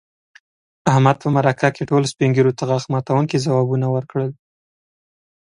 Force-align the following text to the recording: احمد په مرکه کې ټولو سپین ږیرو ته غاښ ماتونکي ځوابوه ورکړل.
احمد 0.91 1.15
په 1.23 1.27
مرکه 1.35 1.67
کې 1.75 1.87
ټولو 1.89 2.05
سپین 2.13 2.29
ږیرو 2.35 2.55
ته 2.57 2.63
غاښ 2.69 2.83
ماتونکي 2.93 3.37
ځوابوه 3.45 3.87
ورکړل. 3.91 4.29